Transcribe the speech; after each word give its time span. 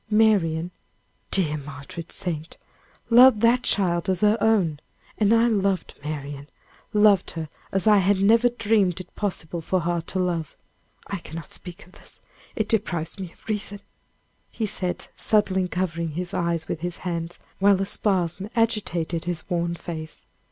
Marian 0.09 0.71
dear 1.29 1.57
martyred 1.57 2.11
saint! 2.11 2.57
loved 3.11 3.41
that 3.41 3.61
child 3.61 4.09
as 4.09 4.21
her 4.21 4.35
own. 4.41 4.79
And 5.19 5.31
I 5.31 5.45
loved 5.47 5.93
Marian 6.03 6.49
loved 6.91 7.29
her 7.37 7.47
as 7.71 7.85
I 7.85 7.97
had 7.99 8.19
never 8.19 8.49
dreamed 8.49 8.99
it 8.99 9.13
possible 9.13 9.61
for 9.61 9.81
heart 9.81 10.07
to 10.07 10.17
love 10.17 10.57
I 11.05 11.19
cannot 11.19 11.53
speak 11.53 11.85
of 11.85 11.91
this! 11.91 12.19
it 12.55 12.67
deprives 12.67 13.19
me 13.19 13.31
of 13.31 13.47
reason," 13.47 13.79
he 14.49 14.65
said, 14.65 15.07
suddenly 15.17 15.67
covering 15.67 16.13
his 16.13 16.33
eyes 16.33 16.67
with 16.67 16.79
his 16.79 16.97
hands, 17.05 17.37
while 17.59 17.79
a 17.79 17.85
spasm 17.85 18.49
agitated 18.55 19.25
his 19.25 19.47
worn 19.51 19.75
face. 19.75 20.25